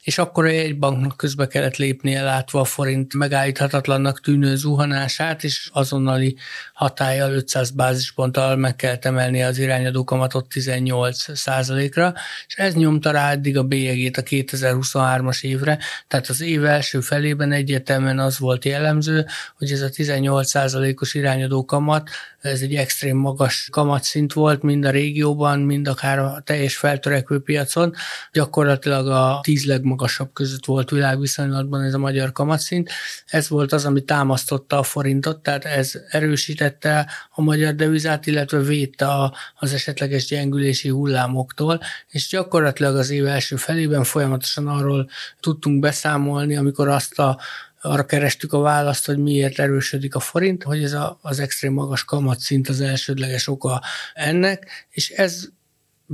[0.01, 6.37] és akkor egy banknak közbe kellett lépnie látva a forint megállíthatatlannak tűnő zuhanását, és azonnali
[6.73, 12.13] hatállyal 500 bázisponttal meg kellett emelni az irányadó kamatot 18 százalékra,
[12.47, 17.51] és ez nyomta rá eddig a bélyegét a 2023-as évre, tehát az év első felében
[17.51, 19.25] egyértelműen az volt jellemző,
[19.57, 22.09] hogy ez a 18 százalékos irányadó kamat,
[22.41, 27.93] ez egy extrém magas kamatszint volt mind a régióban, mind akár a teljes feltörekvő piacon.
[28.31, 32.89] Gyakorlatilag a tíz legmagasabb között volt világviszonylatban ez a magyar kamatszint.
[33.25, 39.07] Ez volt az, ami támasztotta a forintot, tehát ez erősítette a magyar devizát, illetve védte
[39.55, 40.89] az esetleges gyengülési
[41.31, 45.09] hullámoktól, és gyakorlatilag az év első felében folyamatosan arról
[45.39, 47.39] tudtunk beszámolni, amikor azt a
[47.83, 52.03] arra kerestük a választ, hogy miért erősödik a forint, hogy ez a, az extrém magas
[52.03, 53.81] kamatszint az elsődleges oka
[54.13, 55.47] ennek, és ez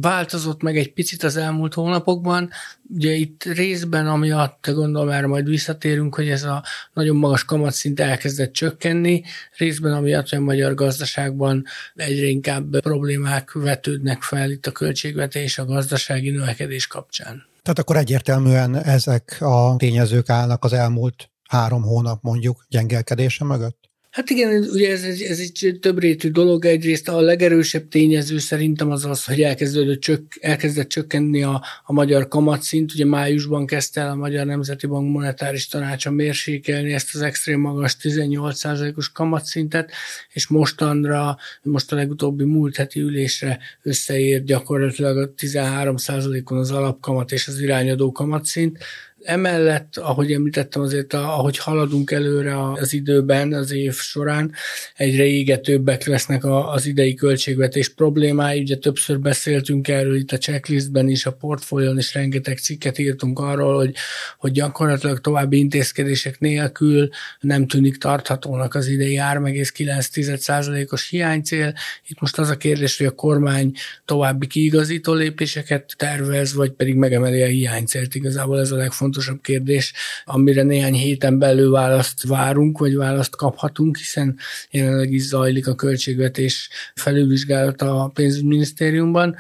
[0.02, 2.50] változott meg egy picit az elmúlt hónapokban.
[2.90, 8.54] Ugye itt részben, amiatt gondolom erre majd visszatérünk, hogy ez a nagyon magas kamatszint elkezdett
[8.54, 9.24] csökkenni,
[9.58, 15.66] részben amiatt, hogy a magyar gazdaságban egyre inkább problémák vetődnek fel itt a költségvetés, a
[15.66, 17.46] gazdasági növekedés kapcsán.
[17.62, 23.90] Tehát akkor egyértelműen ezek a tényezők állnak az elmúlt három hónap mondjuk gyengelkedése mögött?
[24.18, 26.66] Hát igen, ugye ez, ez, ez egy többrétű dolog.
[26.66, 32.28] Egyrészt a legerősebb tényező szerintem az az, hogy elkezdődött csök, elkezdett csökkenni a, a magyar
[32.28, 32.94] kamatszint.
[32.94, 37.98] Ugye májusban kezdte el a Magyar Nemzeti Bank monetáris tanácsa mérsékelni ezt az extrém magas
[38.02, 39.92] 18%-os kamatszintet,
[40.34, 47.48] és mostanra, most a legutóbbi múlt heti ülésre összeért gyakorlatilag a 13%-on az alapkamat és
[47.48, 48.78] az irányadó kamatszint
[49.24, 54.52] Emellett, ahogy említettem, azért ahogy haladunk előre az időben, az év során,
[54.96, 58.60] egyre égetőbbek lesznek az idei költségvetés problémái.
[58.60, 63.76] Ugye többször beszéltünk erről itt a checklistben is, a portfólión is rengeteg cikket írtunk arról,
[63.76, 63.96] hogy,
[64.38, 67.10] hogy gyakorlatilag további intézkedések nélkül
[67.40, 71.74] nem tűnik tarthatónak az idei 3,9%-os hiánycél.
[72.08, 73.72] Itt most az a kérdés, hogy a kormány
[74.06, 78.16] további kiigazító lépéseket tervez, vagy pedig megemeli a hiánycélt.
[78.16, 79.94] Igazából ez a legfontosabb legfontosabb kérdés,
[80.26, 84.38] amire néhány héten belül választ várunk, vagy választ kaphatunk, hiszen
[84.72, 89.36] jelenleg is zajlik a költségvetés felülvizsgálata a pénzügyminisztériumban.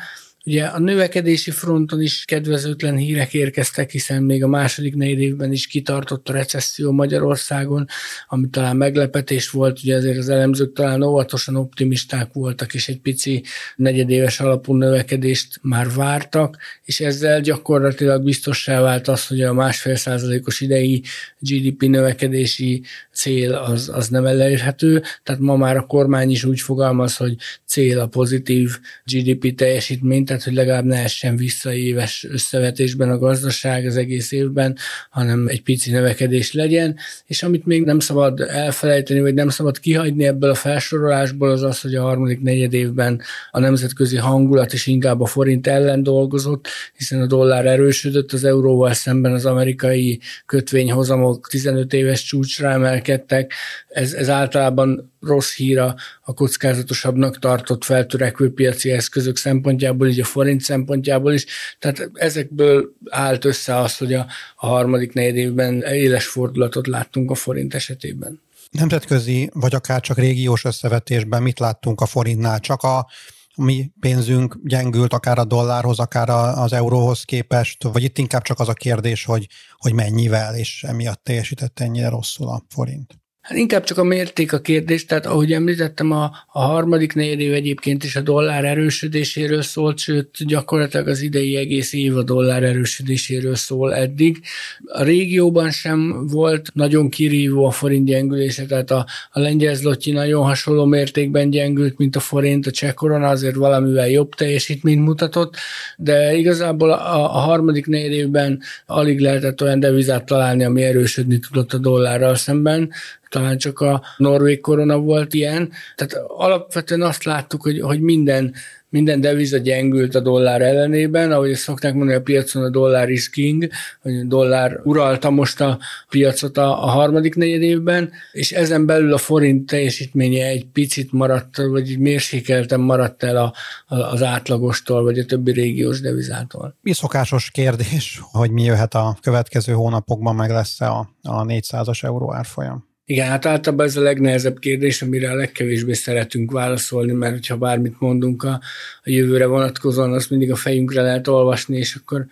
[0.47, 5.67] Ugye a növekedési fronton is kedvezőtlen hírek érkeztek, hiszen még a második négy évben is
[5.67, 7.87] kitartott a recesszió Magyarországon,
[8.27, 13.43] ami talán meglepetés volt, ugye azért az elemzők talán óvatosan optimisták voltak, és egy pici
[13.75, 20.61] negyedéves alapú növekedést már vártak, és ezzel gyakorlatilag biztossá vált az, hogy a másfél százalékos
[20.61, 21.03] idei
[21.39, 22.83] GDP növekedési
[23.13, 27.35] cél az, az nem elérhető, tehát ma már a kormány is úgy fogalmaz, hogy
[27.67, 33.85] cél a pozitív GDP teljesítmény, tehát hogy legalább ne essen vissza éves összevetésben a gazdaság
[33.85, 34.77] az egész évben,
[35.09, 36.95] hanem egy pici növekedés legyen,
[37.25, 41.81] és amit még nem szabad elfelejteni, vagy nem szabad kihagyni ebből a felsorolásból, az az,
[41.81, 47.21] hogy a harmadik negyed évben a nemzetközi hangulat is inkább a forint ellen dolgozott, hiszen
[47.21, 53.53] a dollár erősödött, az euróval szemben az amerikai kötvényhozamok 15 éves csúcsra emelkedtek,
[53.87, 55.95] ez, ez általában rossz híra
[56.29, 61.45] a kockázatosabbnak tartott feltörekvő piaci eszközök szempontjából, így a forint szempontjából is.
[61.79, 67.35] Tehát ezekből állt össze az, hogy a, a harmadik negyed évben éles fordulatot láttunk a
[67.35, 68.41] forint esetében.
[68.71, 72.59] Nemzetközi, vagy akár csak régiós összevetésben mit láttunk a forintnál?
[72.59, 73.07] Csak a
[73.55, 78.69] mi pénzünk gyengült akár a dollárhoz, akár az euróhoz képest, vagy itt inkább csak az
[78.69, 79.47] a kérdés, hogy,
[79.77, 83.17] hogy mennyivel, és emiatt teljesített ennyire rosszul a forint?
[83.47, 87.53] Hát inkább csak a mérték a kérdés, tehát ahogy említettem, a, a harmadik negyed év
[87.53, 93.55] egyébként is a dollár erősödéséről szólt, sőt gyakorlatilag az idei egész év a dollár erősödéséről
[93.55, 94.41] szól eddig.
[94.85, 100.43] A régióban sem volt nagyon kirívó a forint gyengülése, tehát a, a lengyel zlotyi nagyon
[100.43, 105.55] hasonló mértékben gyengült, mint a forint, a cseh korona azért valamivel jobb teljesítményt mutatott,
[105.97, 111.73] de igazából a, a harmadik negyed évben alig lehetett olyan devizát találni, ami erősödni tudott
[111.73, 112.91] a dollárral szemben
[113.29, 115.71] talán csak a norvég korona volt ilyen.
[115.95, 118.53] Tehát alapvetően azt láttuk, hogy, hogy minden
[118.89, 123.29] minden deviza gyengült a dollár ellenében, ahogy ezt szokták mondani, a piacon a dollár is
[123.29, 123.67] king,
[124.01, 129.13] hogy a dollár uralta most a piacot a, a harmadik negyed évben, és ezen belül
[129.13, 133.53] a forint teljesítménye egy picit maradt, vagy mérsékelten maradt el a,
[133.85, 136.75] a, az átlagostól, vagy a többi régiós devizától.
[136.81, 142.33] Mi szokásos kérdés, hogy mi jöhet a következő hónapokban, meg lesz-e a, a 400-as euró
[142.33, 142.86] árfolyam?
[143.09, 147.99] Igen, hát általában ez a legnehezebb kérdés, amire a legkevésbé szeretünk válaszolni, mert ha bármit
[147.99, 148.61] mondunk a,
[149.03, 152.25] a jövőre vonatkozóan, azt mindig a fejünkre lehet olvasni, és akkor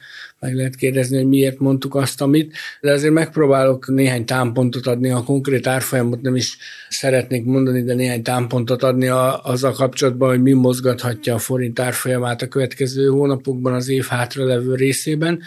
[0.46, 5.24] meg lehet kérdezni, hogy miért mondtuk azt, amit, de azért megpróbálok néhány támpontot adni, a
[5.24, 6.58] konkrét árfolyamot nem is
[6.90, 12.42] szeretnék mondani, de néhány támpontot adni a, azzal kapcsolatban, hogy mi mozgathatja a forint árfolyamát
[12.42, 15.42] a következő hónapokban az év hátra levő részében.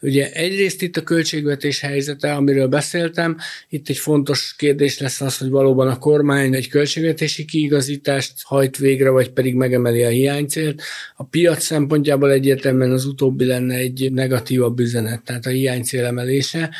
[0.00, 3.36] Ugye egyrészt itt a költségvetés helyzete, amiről beszéltem,
[3.68, 9.10] itt egy fontos kérdés lesz az, hogy valóban a kormány egy költségvetési kiigazítást hajt végre,
[9.10, 10.82] vagy pedig megemeli a hiánycélt.
[11.16, 16.70] A piac szempontjából egyértelműen az utóbbi lenne egy negatívabb üzenet, tehát a hiánycél emelése.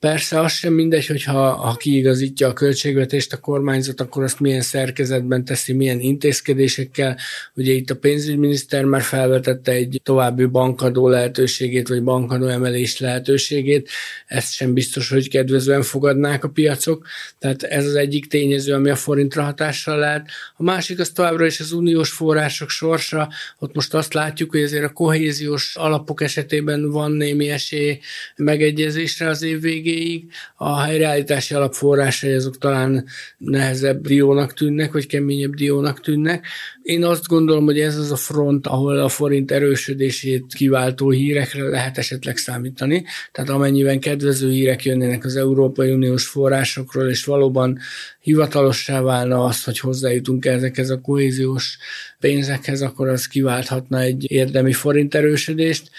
[0.00, 5.44] Persze az sem mindegy, hogyha ha kiigazítja a költségvetést a kormányzat, akkor azt milyen szerkezetben
[5.44, 7.18] teszi, milyen intézkedésekkel.
[7.54, 13.88] Ugye itt a pénzügyminiszter már felvetette egy további bankadó lehetőségét, vagy bankadó emelés lehetőségét.
[14.26, 17.06] Ezt sem biztos, hogy kedvezően fogadnák a piacok.
[17.38, 20.28] Tehát ez az egyik tényező, ami a forintra hatással lehet.
[20.56, 23.28] A másik az továbbra is az uniós források sorsa.
[23.58, 27.98] Ott most azt látjuk, hogy azért a kohéziós alapok esetében van némi esély
[28.36, 30.30] megegyezésre az év végén, végéig.
[30.56, 33.04] A helyreállítási alapforrásai azok talán
[33.38, 36.46] nehezebb diónak tűnnek, vagy keményebb diónak tűnnek.
[36.82, 41.98] Én azt gondolom, hogy ez az a front, ahol a forint erősödését kiváltó hírekre lehet
[41.98, 43.04] esetleg számítani.
[43.32, 47.78] Tehát amennyiben kedvező hírek jönnének az Európai Uniós forrásokról, és valóban
[48.20, 51.78] hivatalossá válna az, hogy hozzájutunk ezekhez a kohéziós
[52.20, 55.90] pénzekhez, akkor az kiválthatna egy érdemi forint erősödést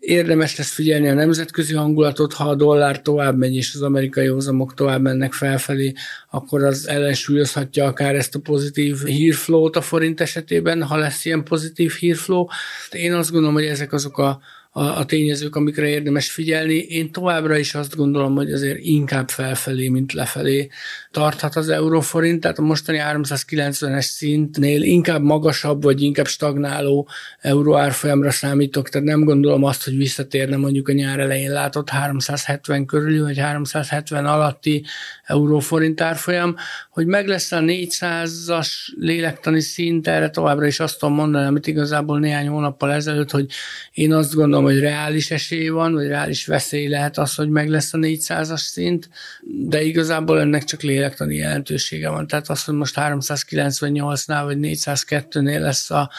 [0.00, 4.74] érdemes lesz figyelni a nemzetközi hangulatot, ha a dollár tovább megy, és az amerikai hozamok
[4.74, 5.92] tovább mennek felfelé,
[6.30, 11.92] akkor az ellensúlyozhatja akár ezt a pozitív hírflót a forint esetében, ha lesz ilyen pozitív
[11.92, 12.50] hírfló.
[12.90, 14.40] Én azt gondolom, hogy ezek azok a
[14.78, 16.74] a, a tényezők, amikre érdemes figyelni.
[16.74, 20.68] Én továbbra is azt gondolom, hogy azért inkább felfelé, mint lefelé
[21.10, 27.08] tarthat az euróforint, tehát a mostani 390-es szintnél inkább magasabb, vagy inkább stagnáló
[27.40, 32.86] euró árfolyamra számítok, tehát nem gondolom azt, hogy visszatérne mondjuk a nyár elején látott 370
[32.86, 34.84] körüli, vagy 370 alatti
[35.24, 36.56] euróforint árfolyam,
[36.90, 38.68] hogy meg lesz a 400-as
[38.98, 43.46] lélektani szint, erre továbbra is azt tudom mondani, amit igazából néhány hónappal ezelőtt, hogy
[43.92, 47.94] én azt gondolom, hogy reális esély van, vagy reális veszély lehet az, hogy meg lesz
[47.94, 49.08] a 400-as szint,
[49.42, 52.26] de igazából ennek csak lélektani jelentősége van.
[52.26, 56.10] Tehát az, hogy most 398-nál vagy 402-nél lesz a,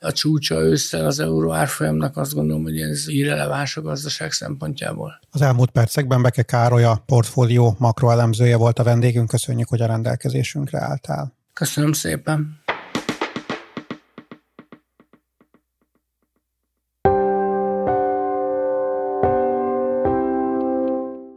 [0.00, 5.20] a csúcsa ősszel az euró árfolyamnak, azt gondolom, hogy ez irreleváns a gazdaság szempontjából.
[5.30, 9.28] Az elmúlt percekben Beke Károly a portfólió makroelemzője volt a vendégünk.
[9.28, 11.32] Köszönjük, hogy a rendelkezésünkre álltál.
[11.52, 12.62] Köszönöm szépen.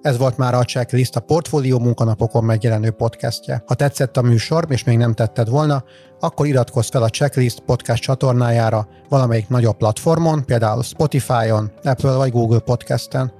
[0.07, 3.63] Ez volt már a Checklist, a Portfólió munkanapokon megjelenő podcastje.
[3.65, 5.83] Ha tetszett a műsor, és még nem tetted volna,
[6.19, 12.59] akkor iratkozz fel a Checklist podcast csatornájára valamelyik nagyobb platformon, például Spotify-on, Apple vagy Google
[12.59, 13.31] Podcasten.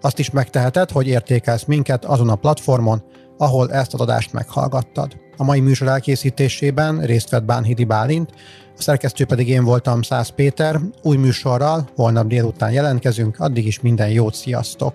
[0.00, 3.02] Azt is megteheted, hogy értékelsz minket azon a platformon,
[3.38, 5.16] ahol ezt az adást meghallgattad.
[5.36, 8.30] A mai műsor elkészítésében részt vett Bánhidi Bálint,
[8.78, 10.80] a szerkesztő pedig én voltam Szász Péter.
[11.02, 14.94] Új műsorral holnap délután jelentkezünk, addig is minden jót, sziasztok!